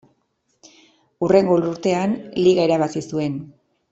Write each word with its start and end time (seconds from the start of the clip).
Hurrengo 1.25 1.59
urtean 1.69 2.17
Liga 2.47 2.67
irabazi 2.69 3.05
zuen. 3.15 3.39